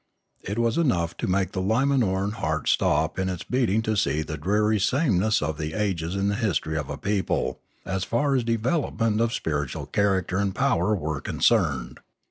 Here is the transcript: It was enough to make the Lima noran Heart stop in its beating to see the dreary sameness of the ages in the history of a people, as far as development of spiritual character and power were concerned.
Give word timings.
It 0.41 0.57
was 0.57 0.79
enough 0.79 1.15
to 1.17 1.27
make 1.27 1.51
the 1.51 1.61
Lima 1.61 1.95
noran 1.95 2.33
Heart 2.33 2.67
stop 2.67 3.19
in 3.19 3.29
its 3.29 3.43
beating 3.43 3.83
to 3.83 3.95
see 3.95 4.23
the 4.23 4.35
dreary 4.35 4.79
sameness 4.79 5.43
of 5.43 5.59
the 5.59 5.75
ages 5.75 6.15
in 6.15 6.27
the 6.29 6.33
history 6.33 6.75
of 6.75 6.89
a 6.89 6.97
people, 6.97 7.59
as 7.85 8.03
far 8.03 8.33
as 8.35 8.43
development 8.43 9.21
of 9.21 9.31
spiritual 9.31 9.85
character 9.85 10.39
and 10.39 10.55
power 10.55 10.95
were 10.95 11.21
concerned. 11.21 11.99